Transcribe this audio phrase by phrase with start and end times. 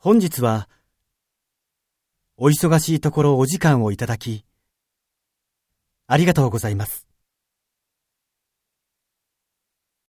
[0.00, 0.68] 本日は、
[2.36, 4.44] お忙しいところお時間をいただき、
[6.06, 7.08] ありがとうございます。